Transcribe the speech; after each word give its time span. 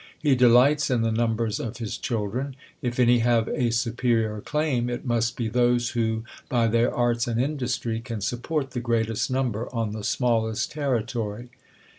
He 0.17 0.33
delights 0.35 0.89
in 0.89 1.03
the 1.03 1.11
numbers 1.11 1.59
of 1.59 1.77
his 1.77 1.95
children. 1.95 2.55
If 2.81 2.99
any 2.99 3.19
have 3.19 3.47
a 3.49 3.69
superior 3.69 4.41
claim, 4.43 4.89
it 4.89 5.05
must 5.05 5.37
be 5.37 5.47
those, 5.47 5.89
who, 5.89 6.23
by 6.49 6.69
their 6.69 6.91
arts 6.91 7.27
and 7.27 7.39
industry, 7.39 7.99
can 7.99 8.19
support 8.21 8.71
the 8.71 8.79
greatest 8.79 9.29
number 9.29 9.69
on 9.71 9.91
the 9.91 10.03
smallest 10.03 10.71
territory. 10.71 11.49